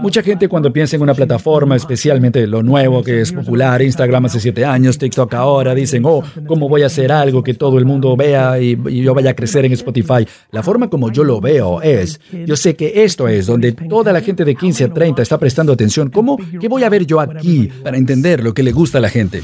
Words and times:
Mucha 0.00 0.22
gente 0.22 0.48
cuando 0.48 0.72
piensa 0.72 0.96
en 0.96 1.02
una 1.02 1.14
plataforma, 1.14 1.76
especialmente 1.76 2.46
lo 2.46 2.62
nuevo 2.62 3.02
que 3.02 3.20
es 3.20 3.32
popular, 3.32 3.82
Instagram 3.82 4.26
hace 4.26 4.40
siete 4.40 4.64
años, 4.64 4.98
TikTok 4.98 5.32
ahora, 5.34 5.74
dicen, 5.74 6.02
oh, 6.04 6.22
¿cómo 6.46 6.68
voy 6.68 6.82
a 6.82 6.86
hacer 6.86 7.12
algo 7.12 7.42
que 7.42 7.54
todo 7.54 7.78
el 7.78 7.84
mundo 7.84 8.16
vea 8.16 8.60
y, 8.60 8.78
y 8.88 9.02
yo 9.02 9.14
vaya 9.14 9.30
a 9.30 9.34
crecer 9.34 9.64
en 9.64 9.72
Spotify? 9.72 10.26
La 10.50 10.62
forma 10.62 10.88
como 10.88 11.10
yo 11.10 11.24
lo 11.24 11.40
veo 11.40 11.82
es, 11.82 12.20
yo 12.46 12.56
sé 12.56 12.74
que 12.74 13.04
esto 13.04 13.28
es 13.28 13.46
donde 13.46 13.72
toda 13.72 14.12
la 14.12 14.20
gente 14.20 14.44
de 14.44 14.54
15 14.54 14.84
a 14.84 14.92
30 14.92 15.22
está 15.22 15.38
prestando 15.38 15.72
atención. 15.72 16.10
¿Cómo? 16.10 16.38
¿Qué 16.60 16.68
voy 16.68 16.84
a 16.84 16.88
ver 16.88 17.06
yo 17.06 17.20
aquí 17.20 17.68
para 17.82 17.96
entender 17.96 18.42
lo 18.42 18.54
que 18.54 18.62
le 18.62 18.72
gusta 18.72 18.98
a 18.98 19.00
la 19.00 19.08
gente? 19.08 19.42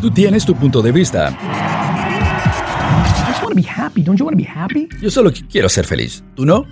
Tú 0.00 0.10
tienes 0.10 0.44
tu 0.44 0.54
punto 0.54 0.82
de 0.82 0.92
vista. 0.92 1.36
Yo 5.00 5.10
solo 5.10 5.32
quiero 5.50 5.68
ser 5.68 5.84
feliz. 5.84 6.24
¿Tú 6.34 6.44
no? 6.44 6.66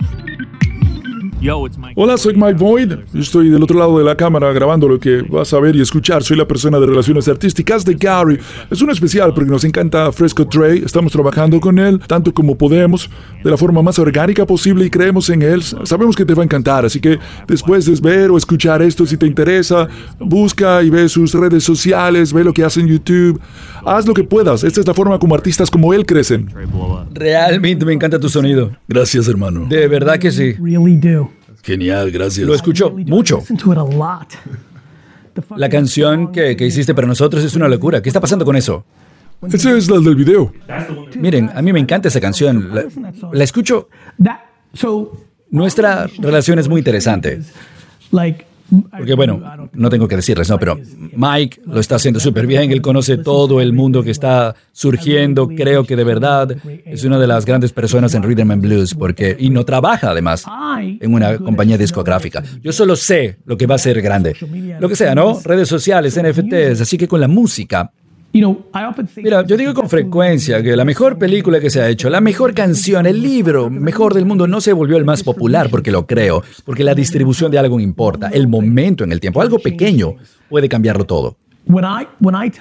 Hola, 1.95 2.17
soy 2.17 2.35
Mike 2.35 2.55
Boyd. 2.55 2.93
Yo 3.13 3.21
estoy 3.21 3.51
del 3.51 3.63
otro 3.63 3.79
lado 3.79 3.99
de 3.99 4.05
la 4.05 4.17
cámara 4.17 4.53
grabando 4.53 4.89
lo 4.89 4.99
que 4.99 5.23
vas 5.23 5.53
a 5.53 5.61
ver 5.61 5.77
y 5.77 5.83
escuchar. 5.83 6.23
Soy 6.23 6.37
la 6.37 6.49
persona 6.49 6.81
de 6.81 6.87
relaciones 6.87 7.29
artísticas 7.29 7.85
de 7.85 7.95
Gary. 7.95 8.39
Es 8.71 8.81
un 8.81 8.91
especial 8.91 9.35
porque 9.35 9.51
nos 9.51 9.63
encanta 9.65 10.11
Fresco 10.13 10.47
Trey. 10.47 10.83
Estamos 10.85 11.13
trabajando 11.13 11.61
con 11.61 11.79
él 11.79 12.01
tanto 12.07 12.33
como 12.33 12.57
podemos, 12.57 13.11
de 13.45 13.51
la 13.51 13.57
forma 13.57 13.83
más 13.83 13.99
orgánica 13.99 14.47
posible 14.47 14.87
y 14.87 14.91
creemos 14.91 15.29
en 15.29 15.43
él. 15.43 15.63
Sabemos 15.63 16.17
que 16.17 16.25
te 16.25 16.35
va 16.35 16.43
a 16.43 16.45
encantar, 16.45 16.87
así 16.87 17.01
que 17.01 17.19
después 17.47 17.85
de 17.85 18.01
ver 18.01 18.31
o 18.31 18.37
escuchar 18.37 18.81
esto, 18.83 19.07
si 19.07 19.17
te 19.17 19.27
interesa, 19.27 19.89
busca 20.19 20.83
y 20.83 20.91
ve 20.91 21.09
sus 21.09 21.35
redes 21.35 21.65
sociales, 21.65 22.33
ve 22.33 22.45
lo 22.45 22.53
que 22.53 22.65
hace 22.65 22.81
en 22.81 22.89
YouTube. 22.89 23.41
Haz 23.85 24.07
lo 24.07 24.15
que 24.15 24.25
puedas. 24.25 24.65
Esta 24.65 24.81
es 24.81 24.87
la 24.87 24.95
forma 24.95 25.19
como 25.19 25.35
artistas 25.35 25.71
como 25.71 25.93
él 25.93 26.07
crecen. 26.07 26.49
Realmente 27.13 27.85
me 27.85 27.93
encanta 27.93 28.19
tu 28.19 28.29
sonido. 28.29 28.73
Gracias, 28.89 29.29
hermano. 29.29 29.67
De 29.69 29.87
verdad 29.87 30.19
que 30.19 30.33
sí. 30.33 30.55
Genial, 31.67 32.13
gracias. 32.13 32.47
Lo 32.47 32.55
escucho 32.55 32.93
mucho. 32.93 33.43
La 35.57 35.69
canción 35.69 36.31
que, 36.31 36.57
que 36.57 36.65
hiciste 36.65 36.95
para 36.95 37.09
nosotros 37.09 37.43
es 37.43 37.57
una 37.57 37.67
locura. 37.69 38.01
¿Qué 38.01 38.09
está 38.09 38.21
pasando 38.21 38.45
con 38.45 38.55
eso? 38.55 38.85
Esa 39.53 39.77
es 39.77 39.91
la 39.91 39.99
del 39.99 40.15
video. 40.15 40.53
Miren, 41.17 41.51
a 41.53 41.61
mí 41.63 41.73
me 41.73 41.81
encanta 41.81 42.07
esa 42.07 42.21
canción. 42.21 42.71
La, 42.73 42.85
la 43.33 43.45
escucho. 43.45 43.89
Nuestra 45.51 46.07
relación 46.19 46.61
es 46.61 46.69
muy 46.69 46.79
interesante. 46.79 47.41
Porque 48.91 49.15
bueno, 49.15 49.41
no 49.73 49.91
tengo 49.91 50.09
que 50.09 50.17
decirles, 50.17 50.49
¿no? 50.51 50.59
Pero 50.59 50.79
Mike 51.15 51.61
lo 51.67 51.81
está 51.81 51.97
haciendo 51.97 52.21
súper 52.21 52.47
bien, 52.47 52.73
él 52.73 52.83
conoce 52.83 53.19
todo 53.19 53.61
el 53.61 53.73
mundo 53.73 54.03
que 54.03 54.11
está 54.11 54.55
surgiendo, 54.73 55.49
creo 55.49 55.85
que 55.85 55.97
de 55.97 56.05
verdad 56.05 56.57
es 56.85 57.05
una 57.05 57.19
de 57.19 57.27
las 57.27 57.45
grandes 57.45 57.73
personas 57.73 58.15
en 58.15 58.23
Rhythm 58.23 58.51
and 58.51 58.63
Blues, 58.63 58.95
porque, 58.95 59.37
y 59.39 59.51
no 59.51 59.65
trabaja 59.65 60.11
además 60.11 60.45
en 60.79 61.15
una 61.15 61.39
compañía 61.39 61.79
discográfica. 61.79 62.43
Yo 62.63 62.73
solo 62.73 62.97
sé 62.97 63.39
lo 63.45 63.57
que 63.57 63.67
va 63.67 63.77
a 63.77 63.79
ser 63.79 64.01
grande. 64.03 64.35
Lo 64.81 64.89
que 64.89 64.97
sea, 64.97 65.15
¿no? 65.15 65.41
Redes 65.45 65.69
sociales, 65.69 66.21
NFTs, 66.21 66.81
así 66.81 66.99
que 66.99 67.09
con 67.09 67.21
la 67.21 67.29
música 67.29 67.91
Mira, 69.23 69.47
yo 69.47 69.57
digo 69.57 69.73
con 69.73 69.89
frecuencia 69.89 70.63
que 70.63 70.77
la 70.77 70.85
mejor 70.85 71.19
película 71.19 71.59
que 71.59 71.71
se 71.71 71.81
ha 71.81 71.89
hecho, 71.89 72.11
la 72.11 72.21
mejor 72.21 72.53
canción, 72.53 73.07
el 73.07 73.23
libro 73.23 73.71
mejor 73.71 74.13
del 74.13 74.27
mundo 74.27 74.47
no 74.47 74.61
se 74.61 74.75
volvió 74.75 74.99
el 74.99 75.05
más 75.05 75.23
popular 75.23 75.71
porque 75.71 75.91
lo 75.91 76.07
creo, 76.07 76.43
porque 76.65 76.85
la 76.85 76.95
distribución 76.95 77.51
de 77.51 77.59
algo 77.59 77.81
importa, 77.81 78.29
el 78.29 78.47
momento 78.47 79.05
en 79.05 79.13
el 79.13 79.21
tiempo, 79.21 79.41
algo 79.41 79.59
pequeño 79.59 80.17
puede 80.51 80.69
cambiarlo 80.69 81.05
todo. 81.05 81.37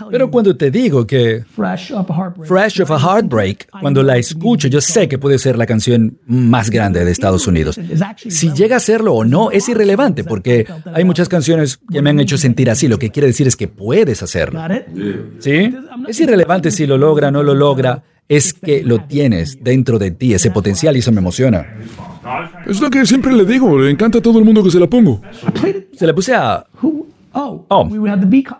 Pero 0.10 0.32
cuando 0.32 0.58
te 0.58 0.72
digo 0.72 1.06
que 1.06 1.44
Fresh 1.56 1.92
of 1.94 2.92
a 2.92 3.00
Heartbreak, 3.00 3.70
cuando 3.80 4.02
la 4.02 4.18
escucho, 4.18 4.68
yo 4.68 4.82
sé 4.82 5.08
que 5.08 5.20
puede 5.20 5.38
ser 5.38 5.58
la 5.58 5.68
canción 5.68 6.18
más 6.26 6.72
grande 6.72 7.06
de 7.06 7.12
Estados 7.12 7.48
Unidos. 7.48 7.80
Si 8.28 8.52
llega 8.54 8.78
a 8.78 8.80
serlo 8.80 9.14
o 9.14 9.24
no, 9.24 9.52
es 9.52 9.70
irrelevante, 9.70 10.24
porque 10.24 10.66
hay 10.92 11.04
muchas 11.04 11.30
canciones 11.30 11.80
que 11.92 12.02
me 12.02 12.10
han 12.10 12.20
hecho 12.20 12.38
sentir 12.38 12.70
así. 12.70 12.88
Lo 12.88 12.98
que 12.98 13.12
quiere 13.12 13.28
decir 13.28 13.48
es 13.48 13.56
que 13.56 13.68
puedes 13.68 14.24
hacerlo. 14.24 14.60
¿Sí? 15.40 15.74
Es 16.08 16.20
irrelevante 16.20 16.72
si 16.72 16.88
lo 16.88 16.98
logra 16.98 17.28
o 17.28 17.32
no 17.32 17.44
lo 17.44 17.54
logra. 17.54 18.04
Es 18.28 18.56
que 18.56 18.84
lo 18.84 19.02
tienes 19.02 19.60
dentro 19.62 20.00
de 20.00 20.10
ti, 20.10 20.34
ese 20.34 20.50
potencial, 20.50 20.96
y 20.96 21.00
eso 21.00 21.12
me 21.12 21.20
emociona. 21.20 21.64
Es 22.66 22.82
lo 22.82 22.90
que 22.90 23.06
siempre 23.06 23.32
le 23.32 23.46
digo, 23.46 23.78
le 23.78 23.92
encanta 23.92 24.18
a 24.18 24.22
todo 24.22 24.40
el 24.40 24.46
mundo 24.46 24.64
que 24.64 24.72
se 24.72 24.80
la 24.80 24.88
pongo. 24.88 25.22
Se 25.96 26.08
la 26.08 26.16
puse 26.16 26.34
a 26.34 26.66
Oh, 27.36 27.90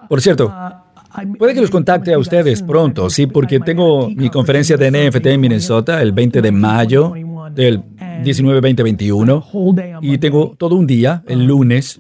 por 0.10 0.22
cierto, 0.22 0.48
uh, 0.48 1.38
puede 1.38 1.54
que 1.54 1.62
los 1.62 1.70
contacte 1.70 2.14
a 2.14 2.20
ustedes 2.20 2.62
pronto, 2.62 3.10
sí, 3.10 3.26
porque 3.26 3.60
tengo 3.60 4.10
mi 4.10 4.30
conferencia 4.30 4.76
de 4.76 4.92
NFT 4.92 5.28
en 5.28 5.42
Minnesota 5.42 6.02
el 6.02 6.12
20 6.12 6.42
de 6.42 6.52
mayo 6.52 7.14
del 7.54 7.82
19-20-21 8.24 10.00
y 10.02 10.18
tengo 10.18 10.56
todo 10.58 10.76
un 10.76 10.86
día, 10.86 11.24
el 11.28 11.46
lunes, 11.46 11.98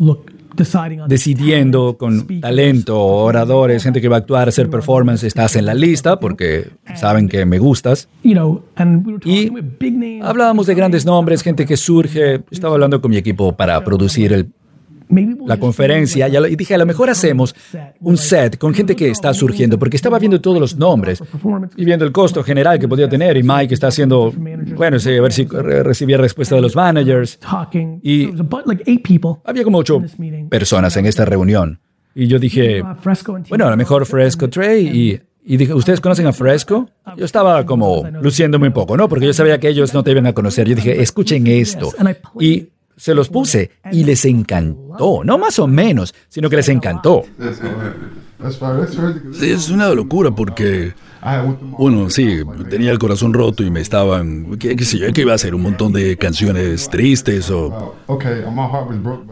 decidiendo 1.08 1.98
con 1.98 2.42
talento, 2.42 3.00
oradores, 3.00 3.84
gente 3.84 4.02
que 4.02 4.10
va 4.10 4.18
a 4.18 4.20
actuar, 4.20 4.50
hacer 4.50 4.70
performance, 4.70 5.24
estás 5.24 5.56
en 5.56 5.66
la 5.66 5.74
lista 5.74 6.20
porque 6.20 6.70
saben 6.96 7.28
que 7.28 7.46
me 7.46 7.60
gustas. 7.60 8.10
Y 8.24 9.52
hablábamos 10.22 10.68
de 10.68 10.76
grandes 10.76 11.06
nombres, 11.06 11.42
gente 11.42 11.66
que 11.66 11.78
surge. 11.78 12.42
Estaba 12.52 12.74
hablando 12.74 13.02
con 13.02 13.12
mi 13.12 13.18
equipo 13.18 13.54
para 13.54 13.84
producir 13.84 14.34
el 14.34 14.50
la 15.46 15.58
conferencia 15.58 16.28
y 16.28 16.56
dije, 16.56 16.76
a 16.76 16.78
lo 16.78 16.86
mejor 16.86 17.10
hacemos 17.10 17.56
un 18.00 18.18
set 18.18 18.58
con 18.58 18.74
gente 18.74 18.96
que 18.96 19.10
está 19.10 19.34
surgiendo, 19.34 19.78
porque 19.78 19.98
estaba 19.98 20.20
viendo 20.20 20.42
todos 20.42 20.60
los 20.60 20.76
nombres 20.78 21.22
y 21.76 21.86
viendo 21.86 22.06
el 22.06 22.12
costo 22.12 22.44
general 22.44 22.80
que 22.80 22.88
podía 22.88 23.10
tener 23.10 23.38
y 23.38 23.44
Mike 23.44 23.74
está 23.74 23.88
haciendo, 23.88 24.34
bueno, 24.76 25.00
sí, 25.00 25.16
a 25.16 25.22
ver 25.22 25.34
si 25.34 25.46
recibía 25.46 26.18
respuesta 26.18 26.56
de 26.56 26.62
los 26.62 26.76
managers. 26.76 27.40
Y 28.02 28.32
había 29.46 29.64
como 29.64 29.80
ocho 29.80 30.02
personas 30.50 30.96
en 30.98 31.06
esta 31.06 31.26
reunión. 31.26 31.80
Y 32.14 32.28
yo 32.28 32.40
dije, 32.40 32.82
bueno, 33.50 33.68
a 33.68 33.70
lo 33.70 33.78
mejor 33.78 34.06
Fresco 34.06 34.50
Trey 34.50 34.88
y 34.88 35.20
y 35.48 35.58
dije, 35.58 35.76
¿ustedes 35.76 36.02
conocen 36.02 36.26
a 36.26 36.34
Fresco? 36.34 36.90
Yo 37.16 37.24
estaba 37.24 37.64
como 37.68 38.04
luciéndome 38.20 38.68
un 38.68 38.74
poco, 38.74 38.98
¿no? 38.98 39.08
Porque 39.08 39.28
yo 39.28 39.34
sabía 39.34 39.60
que 39.60 39.68
ellos 39.68 39.94
no 39.94 40.04
te 40.04 40.10
iban 40.10 40.26
a 40.26 40.34
conocer. 40.34 40.68
Yo 40.68 40.74
dije, 40.74 41.00
escuchen 41.00 41.46
esto. 41.46 41.92
Y 42.40 42.70
se 42.98 43.14
los 43.14 43.30
puse 43.30 43.72
y 43.92 44.04
les 44.04 44.26
encantó. 44.26 45.24
No 45.24 45.38
más 45.38 45.60
o 45.60 45.68
menos, 45.68 46.14
sino 46.30 46.50
que 46.50 46.56
les 46.58 46.70
encantó. 46.70 47.24
Sí, 49.34 49.52
es 49.52 49.70
una 49.70 49.90
locura 49.90 50.32
porque... 50.32 50.94
Bueno, 51.80 52.12
sí, 52.12 52.42
tenía 52.70 52.92
el 52.92 53.00
corazón 53.00 53.34
roto 53.34 53.64
y 53.64 53.72
me 53.72 53.82
estaban, 53.82 54.58
qué, 54.60 54.78
sé 54.86 55.00
yo, 55.00 55.12
que 55.12 55.22
iba 55.22 55.32
a 55.32 55.36
hacer 55.36 55.56
un 55.56 55.64
montón 55.64 55.92
de 55.92 56.18
canciones 56.18 56.88
tristes 56.88 57.50
o... 57.50 57.96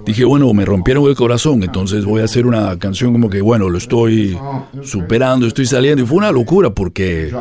Dije, 0.03 0.25
bueno, 0.25 0.51
me 0.55 0.65
rompieron 0.65 1.05
el 1.05 1.15
corazón, 1.15 1.61
entonces 1.61 2.03
voy 2.03 2.21
a 2.21 2.23
hacer 2.23 2.47
una 2.47 2.79
canción 2.79 3.11
como 3.11 3.29
que, 3.29 3.41
bueno, 3.41 3.69
lo 3.69 3.77
estoy 3.77 4.35
superando, 4.81 5.45
estoy 5.45 5.67
saliendo. 5.67 6.01
Y 6.01 6.07
fue 6.07 6.17
una 6.17 6.31
locura 6.31 6.71
porque 6.71 7.31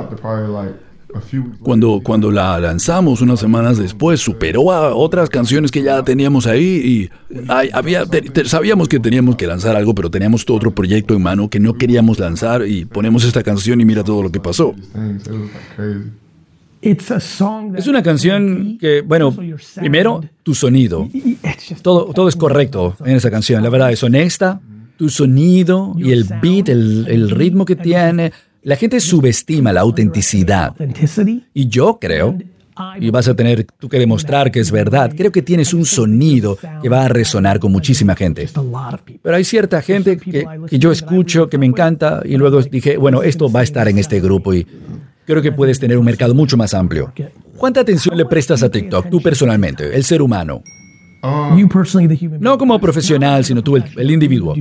cuando, 1.60 2.00
cuando 2.02 2.30
la 2.30 2.58
lanzamos 2.58 3.20
unas 3.20 3.40
semanas 3.40 3.78
después, 3.78 4.20
superó 4.20 4.72
a 4.72 4.94
otras 4.94 5.28
canciones 5.28 5.70
que 5.70 5.82
ya 5.82 6.02
teníamos 6.02 6.46
ahí 6.46 7.10
y 7.48 7.48
había, 7.48 8.04
sabíamos 8.44 8.88
que 8.88 8.98
teníamos 8.98 9.36
que 9.36 9.46
lanzar 9.46 9.76
algo, 9.76 9.94
pero 9.94 10.10
teníamos 10.10 10.44
otro 10.48 10.74
proyecto 10.74 11.14
en 11.14 11.22
mano 11.22 11.48
que 11.48 11.60
no 11.60 11.74
queríamos 11.74 12.18
lanzar 12.18 12.66
y 12.66 12.84
ponemos 12.84 13.24
esta 13.24 13.42
canción 13.42 13.80
y 13.80 13.84
mira 13.84 14.04
todo 14.04 14.22
lo 14.22 14.32
que 14.32 14.40
pasó. 14.40 14.74
Es 17.76 17.86
una 17.86 18.02
canción 18.02 18.76
que, 18.78 19.02
bueno, 19.02 19.34
primero, 19.76 20.20
tu 20.42 20.54
sonido. 20.54 21.08
Todo, 21.80 22.06
todo 22.12 22.28
es 22.28 22.36
correcto 22.36 22.96
en 23.04 23.16
esa 23.16 23.30
canción. 23.30 23.62
La 23.62 23.70
verdad 23.70 23.92
es 23.92 24.02
honesta. 24.02 24.60
Tu 24.96 25.08
sonido 25.08 25.94
y 25.96 26.12
el 26.12 26.24
beat, 26.42 26.68
el, 26.68 27.06
el 27.08 27.30
ritmo 27.30 27.64
que 27.64 27.76
tiene 27.76 28.32
la 28.62 28.76
gente 28.76 29.00
subestima 29.00 29.72
la 29.72 29.80
autenticidad. 29.80 30.74
Y 31.52 31.68
yo 31.68 31.98
creo, 32.00 32.38
y 32.98 33.10
vas 33.10 33.28
a 33.28 33.34
tener 33.34 33.66
tú 33.78 33.88
que 33.88 33.98
demostrar 33.98 34.50
que 34.50 34.60
es 34.60 34.70
verdad, 34.70 35.12
creo 35.16 35.32
que 35.32 35.42
tienes 35.42 35.74
un 35.74 35.84
sonido 35.84 36.58
que 36.82 36.88
va 36.88 37.04
a 37.04 37.08
resonar 37.08 37.58
con 37.58 37.72
muchísima 37.72 38.14
gente. 38.14 38.48
Pero 39.22 39.36
hay 39.36 39.44
cierta 39.44 39.82
gente 39.82 40.16
que, 40.16 40.46
yo 40.78 40.92
escucho, 40.92 41.48
que 41.48 41.58
me 41.58 41.66
encanta, 41.66 42.22
y 42.24 42.36
luego 42.36 42.62
dije, 42.62 42.96
bueno, 42.96 43.22
esto 43.22 43.50
va 43.50 43.60
a 43.60 43.64
estar 43.64 43.88
en 43.88 43.98
este 43.98 44.20
grupo 44.20 44.54
y 44.54 44.66
creo 45.26 45.42
que 45.42 45.52
puedes 45.52 45.78
tener 45.78 45.98
un 45.98 46.04
mercado 46.04 46.34
mucho 46.34 46.56
más 46.56 46.72
amplio. 46.74 47.12
¿Cuánta 47.56 47.80
atención 47.80 48.16
le 48.16 48.24
prestas 48.24 48.62
a 48.62 48.70
TikTok, 48.70 49.10
tú 49.10 49.20
personalmente, 49.20 49.94
el 49.94 50.04
ser 50.04 50.22
humano? 50.22 50.62
No 52.40 52.58
como 52.58 52.80
profesional, 52.80 53.44
sino 53.44 53.62
tú, 53.62 53.76
el 53.76 54.10
individuo. 54.10 54.54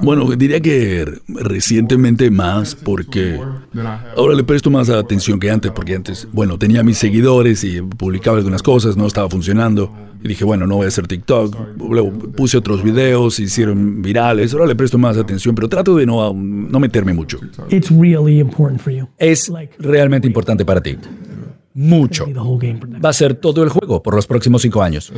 Bueno, 0.00 0.24
diría 0.36 0.60
que 0.60 1.04
recientemente 1.26 2.30
más 2.30 2.76
porque 2.76 3.40
ahora 4.16 4.34
le 4.34 4.44
presto 4.44 4.70
más 4.70 4.88
atención 4.88 5.40
que 5.40 5.50
antes, 5.50 5.72
porque 5.72 5.96
antes, 5.96 6.28
bueno, 6.32 6.58
tenía 6.58 6.84
mis 6.84 6.98
seguidores 6.98 7.64
y 7.64 7.82
publicaba 7.82 8.38
algunas 8.38 8.62
cosas, 8.62 8.96
no 8.96 9.06
estaba 9.06 9.28
funcionando. 9.28 9.92
Y 10.22 10.28
dije, 10.28 10.44
bueno, 10.44 10.66
no 10.66 10.76
voy 10.76 10.84
a 10.84 10.88
hacer 10.88 11.08
TikTok. 11.08 11.56
Luego 11.78 12.12
puse 12.12 12.58
otros 12.58 12.84
videos, 12.84 13.40
hicieron 13.40 14.02
virales. 14.02 14.52
Ahora 14.52 14.66
le 14.66 14.76
presto 14.76 14.98
más 14.98 15.16
atención, 15.16 15.54
pero 15.54 15.68
trato 15.68 15.96
de 15.96 16.06
no, 16.06 16.32
no 16.34 16.78
meterme 16.78 17.14
mucho. 17.14 17.40
Es 19.18 19.50
realmente 19.78 20.26
importante 20.26 20.64
para 20.64 20.80
ti. 20.82 20.96
Mucho. 21.72 22.26
Va 23.04 23.10
a 23.10 23.12
ser 23.12 23.34
todo 23.34 23.62
el 23.62 23.68
juego 23.68 24.02
por 24.02 24.14
los 24.14 24.26
próximos 24.26 24.62
cinco 24.62 24.82
años. 24.82 25.12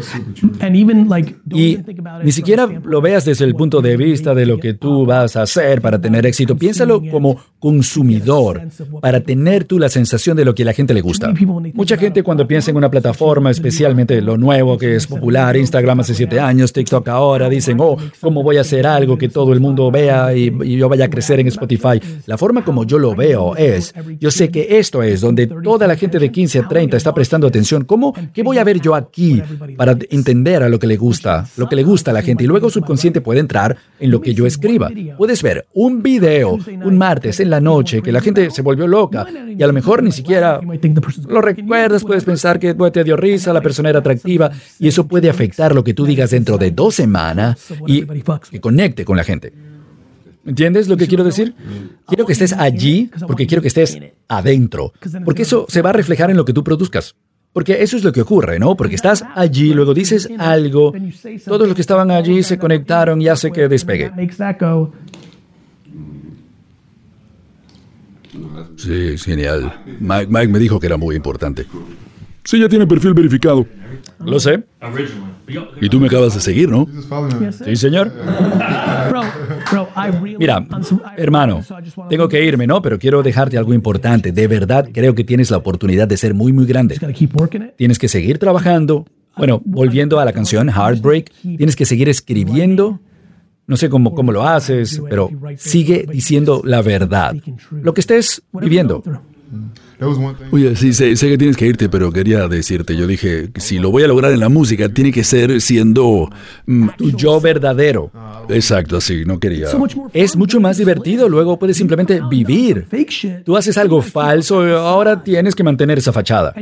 Y 1.51 1.79
ni 2.25 2.33
siquiera 2.33 2.67
lo 2.67 3.01
veas 3.01 3.25
desde 3.25 3.45
el 3.45 3.55
punto 3.55 3.81
de 3.81 3.97
vista 3.97 4.35
de 4.35 4.47
lo 4.47 4.59
que 4.59 4.75
tú 4.75 5.07
vas 5.07 5.37
a 5.37 5.43
hacer 5.43 5.81
para 5.81 6.01
tener 6.01 6.27
éxito. 6.27 6.57
Piénsalo 6.57 7.03
como 7.11 7.39
consumidor, 7.59 8.63
para 9.01 9.21
tener 9.21 9.65
tú 9.65 9.79
la 9.79 9.89
sensación 9.89 10.37
de 10.37 10.45
lo 10.45 10.55
que 10.55 10.63
a 10.63 10.67
la 10.67 10.73
gente 10.73 10.93
le 10.93 11.01
gusta. 11.01 11.33
Mucha 11.75 11.97
gente 11.97 12.23
cuando 12.23 12.47
piensa 12.47 12.71
en 12.71 12.77
una 12.77 12.91
plataforma, 12.91 13.51
especialmente 13.51 14.21
lo 14.21 14.37
nuevo 14.37 14.77
que 14.77 14.97
es 14.97 15.07
popular, 15.07 15.57
Instagram 15.57 16.01
hace 16.01 16.15
siete 16.15 16.39
años, 16.39 16.73
TikTok 16.73 17.09
ahora, 17.09 17.49
dicen, 17.49 17.79
oh, 17.81 17.97
¿cómo 18.21 18.43
voy 18.43 18.59
a 18.59 18.63
hacer 18.63 18.87
algo 18.87 19.17
que 19.17 19.29
todo 19.29 19.53
el 19.53 19.61
mundo 19.61 19.91
vea 19.91 20.35
y, 20.35 20.53
y 20.65 20.77
yo 20.77 20.89
vaya 20.89 21.07
a 21.07 21.11
crecer 21.11 21.41
en 21.41 21.47
Spotify? 21.49 22.01
La 22.27 22.37
forma 22.37 22.65
como 22.65 22.85
yo 22.85 22.99
lo 22.99 23.15
veo 23.15 23.57
es, 23.57 23.95
yo 24.21 24.31
sé 24.31 24.51
que 24.51 24.79
esto 24.79 25.03
es 25.03 25.21
donde 25.21 25.47
toda 25.47 25.87
la 25.87 25.97
gente 25.97 26.19
de 26.19 26.31
15 26.43 26.59
a 26.59 26.69
30 26.69 26.97
está 26.97 27.15
prestando 27.15 27.47
atención. 27.47 27.85
¿Cómo? 27.85 28.13
¿Qué 28.35 28.43
voy 28.43 28.59
a 28.59 28.65
ver 28.65 28.81
yo 28.81 28.97
aquí 28.97 29.41
para 29.77 29.97
entender 30.11 30.65
a 30.65 30.69
lo 30.69 30.81
que 30.81 30.89
le 30.89 30.97
gusta, 30.97 31.47
lo 31.57 31.69
que 31.69 31.77
le 31.77 31.85
gusta 31.85 32.11
a 32.11 32.15
la 32.15 32.23
gente? 32.23 32.43
Y 32.43 32.49
luego 32.49 32.69
subconsciente 32.69 33.21
puede 33.21 33.39
entrar 33.39 33.77
en 34.01 34.11
lo 34.11 34.21
que 34.21 34.35
yo 34.35 34.45
escriba. 34.45 34.91
Puedes 35.17 35.41
ver 35.41 35.67
un 35.73 36.03
video 36.03 36.59
un 36.85 36.99
martes 36.99 37.39
en 37.39 37.49
la 37.49 37.61
noche 37.61 38.03
que 38.03 38.11
la 38.11 38.21
gente 38.21 38.51
se 38.51 38.61
volvió 38.61 38.89
loca 38.89 39.25
y 39.57 39.63
a 39.63 39.67
lo 39.69 39.73
mejor 39.73 40.03
ni 40.03 40.11
siquiera 40.11 40.61
lo 41.29 41.41
recuerdas, 41.41 42.03
puedes 42.03 42.25
pensar 42.25 42.59
que 42.59 42.75
te 42.75 43.05
dio 43.05 43.17
risa, 43.17 43.53
la 43.53 43.61
persona 43.61 43.91
era 43.91 44.01
atractiva 44.01 44.51
y 44.81 44.89
eso 44.89 45.07
puede 45.07 45.31
afectar 45.31 45.77
lo 45.77 45.85
que 45.85 45.95
tú 45.95 46.05
digas 46.05 46.31
dentro 46.31 46.59
de 46.59 46.73
dos 46.73 46.97
semanas 46.97 47.57
y 47.87 48.05
que 48.05 48.61
conecte 48.61 49.05
con 49.05 49.17
la 49.17 49.23
gente. 49.23 49.53
¿Entiendes 50.45 50.89
lo 50.89 50.97
que 50.97 51.07
quiero 51.07 51.25
decir? 51.25 51.55
Quiero 52.07 52.27
que 52.27 52.33
estés 52.33 52.53
allí 52.53 53.11
porque 53.27 53.47
quiero 53.47 53.63
que 53.63 53.69
estés 53.69 53.99
adentro, 54.29 54.93
porque 55.25 55.43
eso 55.43 55.67
se 55.69 55.83
va 55.83 55.91
a 55.91 55.93
reflejar 55.93 56.31
en 56.31 56.37
lo 56.37 56.45
que 56.45 56.53
tú 56.53 56.65
produzcas. 56.65 57.15
Porque 57.53 57.83
eso 57.83 57.99
es 57.99 58.05
lo 58.05 58.13
que 58.13 58.23
ocurre, 58.23 58.59
¿no? 58.59 58.77
Porque 58.77 58.95
estás 58.95 59.25
allí, 59.35 59.75
luego 59.75 59.93
dices 59.93 60.29
algo, 60.39 60.93
todos 61.45 61.69
los 61.69 61.75
que 61.75 61.83
estaban 61.83 62.11
allí 62.11 62.43
se 62.43 62.59
conectaron 62.59 63.21
y 63.21 63.29
hace 63.29 63.53
que 63.53 63.69
despegue. 63.69 64.11
Sí, 68.77 69.19
genial. 69.19 69.81
Mike, 70.01 70.27
Mike 70.29 70.49
me 70.49 70.59
dijo 70.59 70.81
que 70.81 70.87
era 70.87 70.97
muy 70.97 71.15
importante. 71.15 71.67
Sí, 72.45 72.59
ya 72.59 72.69
tiene 72.69 72.87
perfil 72.87 73.13
verificado. 73.13 73.67
Lo 74.25 74.41
sé. 74.41 74.65
Y 75.81 75.89
tú 75.89 76.01
me 76.01 76.07
acabas 76.07 76.35
de 76.35 76.41
seguir, 76.41 76.69
¿no? 76.69 76.87
Sí, 77.65 77.77
señor. 77.77 78.13
Mira, 80.39 80.67
hermano, 81.17 81.63
tengo 82.09 82.29
que 82.29 82.45
irme, 82.45 82.67
¿no? 82.67 82.81
Pero 82.83 82.99
quiero 82.99 83.23
dejarte 83.23 83.59
algo 83.59 83.75
importante. 83.75 84.33
De 84.33 84.47
verdad, 84.47 84.89
creo 84.93 85.15
que 85.15 85.25
tienes 85.25 85.51
la 85.51 85.59
oportunidad 85.59 86.09
de 86.09 86.17
ser 86.17 86.35
muy, 86.35 86.53
muy 86.53 86.67
grande. 86.67 86.99
Tienes 87.77 87.99
que 87.99 88.09
seguir 88.09 88.39
trabajando. 88.39 89.07
Bueno, 89.37 89.63
volviendo 89.65 90.21
a 90.21 90.25
la 90.25 90.33
canción 90.33 90.69
Heartbreak, 90.69 91.33
tienes 91.43 91.77
que 91.77 91.87
seguir 91.87 92.09
escribiendo. 92.09 93.01
No 93.67 93.77
sé 93.77 93.89
cómo, 93.89 94.15
cómo 94.15 94.33
lo 94.33 94.47
haces, 94.47 95.01
pero 95.09 95.31
sigue 95.57 96.07
diciendo 96.11 96.63
la 96.65 96.83
verdad. 96.83 97.35
Lo 97.71 97.95
que 97.95 98.01
estés 98.01 98.43
viviendo. 98.53 99.03
Oye, 100.51 100.77
sí, 100.77 100.93
sé, 100.93 101.15
que 101.15 101.39
tienes 101.39 101.57
que 101.57 101.67
irte, 101.67 101.89
pero 101.89 102.13
quería 102.13 102.49
decirte, 102.49 102.97
yo 102.97 103.07
dije, 103.07 103.51
si 103.57 103.79
lo 103.79 103.91
voy 103.91 104.03
a 104.03 104.09
lograr 104.09 104.33
en 104.33 104.41
la 104.41 104.49
música, 104.49 104.89
tiene 104.89 105.13
que 105.13 105.25
ser 105.25 105.61
siendo 105.61 106.31
mm, 106.67 106.89
tu 106.97 107.11
yo 107.11 107.41
verdadero. 107.41 108.11
Exacto, 108.49 109.01
sí, 109.01 109.25
no 109.27 109.39
quería. 109.39 109.69
Es 110.13 110.37
mucho 110.37 110.61
más 110.61 110.77
divertido, 110.79 111.29
luego 111.29 111.59
puedes 111.59 111.77
simplemente 111.77 112.21
vivir. 112.29 112.87
Tú 113.45 113.57
haces 113.57 113.79
algo 113.79 114.03
falso, 114.03 114.63
ahora 114.79 115.23
tienes 115.23 115.55
que 115.55 115.63
mantener 115.63 115.99
esa 115.99 116.13
fachada. 116.13 116.55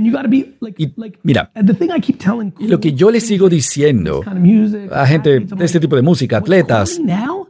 Y 0.76 0.93
mira, 1.22 1.50
y 2.58 2.66
lo 2.66 2.81
que 2.81 2.93
yo 2.93 3.10
le 3.10 3.20
sigo 3.20 3.48
diciendo 3.48 4.22
a 4.93 5.06
gente 5.06 5.40
de 5.40 5.64
este 5.64 5.81
tipo 5.81 5.96
de 5.96 6.02
música, 6.02 6.38
atletas, 6.38 7.00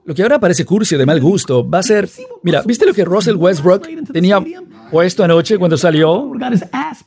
lo 0.05 0.15
que 0.15 0.23
ahora 0.23 0.41
parece 0.41 0.65
cursi 0.65 0.97
de 0.97 1.07
mal 1.07 1.21
gusto, 1.21 1.69
va 1.69 1.79
a 1.79 1.83
ser, 1.83 2.09
mira, 2.43 2.63
¿viste 2.65 2.87
lo 2.87 2.95
que 2.95 3.05
Russell 3.05 3.37
Westbrook 3.37 3.87
tenía 4.13 4.43
puesto 4.91 5.23
anoche 5.23 5.59
cuando 5.59 5.77
salió? 5.77 6.33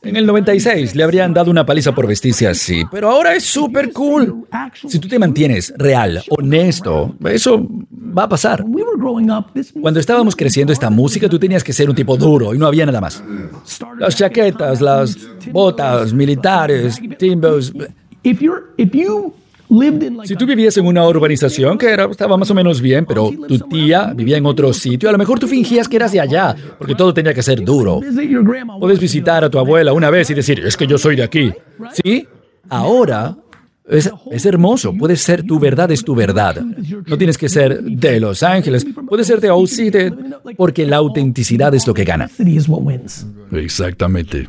En 0.02 0.16
el 0.16 0.26
96 0.26 0.94
le 0.94 1.02
habrían 1.02 1.34
dado 1.34 1.50
una 1.50 1.66
paliza 1.66 1.94
por 1.94 2.06
vestirse 2.06 2.46
así, 2.46 2.84
pero 2.90 3.10
ahora 3.10 3.34
es 3.34 3.44
súper 3.44 3.92
cool. 3.92 4.46
Si 4.88 4.98
tú 4.98 5.08
te 5.08 5.18
mantienes 5.18 5.72
real, 5.76 6.22
honesto, 6.30 7.14
eso 7.24 7.66
va 8.16 8.24
a 8.24 8.28
pasar. 8.28 8.64
Cuando 9.80 10.00
estábamos 10.00 10.36
creciendo 10.36 10.72
esta 10.72 10.88
música, 10.88 11.28
tú 11.28 11.38
tenías 11.38 11.64
que 11.64 11.72
ser 11.72 11.90
un 11.90 11.96
tipo 11.96 12.16
duro 12.16 12.54
y 12.54 12.58
no 12.58 12.66
había 12.66 12.86
nada 12.86 13.00
más. 13.00 13.22
Las 13.98 14.16
chaquetas, 14.16 14.80
las 14.80 15.16
botas 15.52 16.12
militares, 16.12 17.00
timbos. 17.18 17.72
Si 20.24 20.36
tú 20.36 20.46
vivías 20.46 20.76
en 20.76 20.86
una 20.86 21.06
urbanización 21.06 21.78
que 21.78 21.90
era, 21.90 22.04
estaba 22.04 22.36
más 22.36 22.50
o 22.50 22.54
menos 22.54 22.80
bien, 22.80 23.06
pero 23.06 23.30
tu 23.48 23.58
tía 23.60 24.12
vivía 24.14 24.36
en 24.36 24.46
otro 24.46 24.72
sitio, 24.72 25.08
a 25.08 25.12
lo 25.12 25.18
mejor 25.18 25.38
tú 25.38 25.46
fingías 25.48 25.88
que 25.88 25.96
eras 25.96 26.12
de 26.12 26.20
allá, 26.20 26.54
porque 26.78 26.94
todo 26.94 27.12
tenía 27.12 27.34
que 27.34 27.42
ser 27.42 27.64
duro. 27.64 28.00
Puedes 28.78 29.00
visitar 29.00 29.44
a 29.44 29.50
tu 29.50 29.58
abuela 29.58 29.92
una 29.92 30.10
vez 30.10 30.30
y 30.30 30.34
decir, 30.34 30.60
es 30.60 30.76
que 30.76 30.86
yo 30.86 30.98
soy 30.98 31.16
de 31.16 31.22
aquí. 31.22 31.52
¿Sí? 32.02 32.26
Ahora 32.68 33.36
es, 33.88 34.10
es, 34.30 34.46
hermoso, 34.46 34.94
puede 34.94 35.16
ser 35.16 35.42
tu 35.42 35.58
verdad, 35.58 35.90
es 35.90 36.04
tu 36.04 36.14
verdad. 36.14 36.62
No 37.06 37.18
tienes 37.18 37.36
que 37.36 37.48
ser 37.48 37.82
de 37.82 38.20
Los 38.20 38.42
Ángeles, 38.42 38.86
puede 39.08 39.24
ser 39.24 39.40
de 39.40 39.50
OC, 39.50 40.56
porque 40.56 40.86
la 40.86 40.96
autenticidad 40.96 41.74
es 41.74 41.86
lo 41.86 41.92
que 41.92 42.04
gana. 42.04 42.30
Exactamente. 43.52 44.48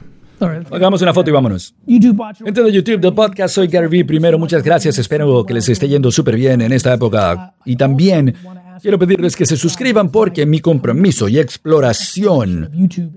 Hagamos 0.72 1.02
una 1.02 1.14
foto 1.14 1.30
y 1.30 1.34
vámonos. 1.34 1.74
Gente 1.88 2.62
de 2.62 2.72
YouTube 2.72 3.00
del 3.00 3.14
podcast, 3.14 3.56
soy 3.56 3.68
Gary 3.68 3.88
Vee. 3.88 4.06
Primero, 4.06 4.38
muchas 4.38 4.64
gracias. 4.64 4.98
Espero 4.98 5.46
que 5.46 5.54
les 5.54 5.70
esté 5.70 5.88
yendo 5.88 6.12
súper 6.12 6.36
bien 6.36 6.62
en 6.62 6.72
esta 6.72 6.94
época. 6.94 7.54
Y 7.66 7.76
también 7.76 8.36
quiero 8.82 9.00
pedirles 9.00 9.36
que 9.36 9.46
se 9.46 9.58
suscriban 9.58 10.10
porque 10.10 10.46
mi 10.46 10.60
compromiso 10.60 11.30
y 11.30 11.40
exploración 11.40 12.70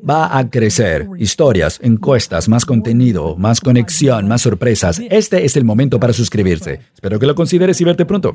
va 0.09 0.39
a 0.39 0.49
crecer. 0.49 1.09
Historias, 1.19 1.81
encuestas, 1.83 2.49
más 2.49 2.65
contenido, 2.65 3.37
más 3.37 3.61
conexión, 3.61 4.29
más 4.29 4.43
sorpresas. 4.43 5.01
Este 5.11 5.45
es 5.45 5.57
el 5.57 5.65
momento 5.65 5.99
para 5.99 6.13
suscribirse. 6.13 6.81
Espero 6.95 7.19
que 7.19 7.27
lo 7.27 7.35
consideres 7.35 7.81
y 7.81 7.85
verte 7.85 8.05
pronto. 8.07 8.35